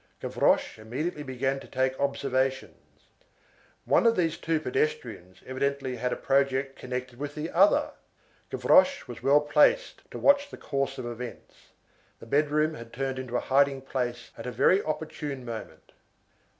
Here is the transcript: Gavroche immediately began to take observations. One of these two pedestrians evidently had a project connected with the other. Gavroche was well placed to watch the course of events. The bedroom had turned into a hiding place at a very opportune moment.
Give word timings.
Gavroche 0.19 0.79
immediately 0.79 1.21
began 1.21 1.59
to 1.59 1.67
take 1.67 1.99
observations. 1.99 3.03
One 3.85 4.07
of 4.07 4.15
these 4.15 4.35
two 4.35 4.59
pedestrians 4.59 5.43
evidently 5.45 5.97
had 5.97 6.11
a 6.11 6.15
project 6.15 6.75
connected 6.75 7.19
with 7.19 7.35
the 7.35 7.51
other. 7.51 7.91
Gavroche 8.49 9.07
was 9.07 9.21
well 9.21 9.41
placed 9.41 10.01
to 10.09 10.17
watch 10.17 10.49
the 10.49 10.57
course 10.57 10.97
of 10.97 11.05
events. 11.05 11.67
The 12.19 12.25
bedroom 12.25 12.73
had 12.73 12.91
turned 12.91 13.19
into 13.19 13.35
a 13.37 13.41
hiding 13.41 13.83
place 13.83 14.31
at 14.35 14.47
a 14.47 14.51
very 14.51 14.81
opportune 14.83 15.45
moment. 15.45 15.91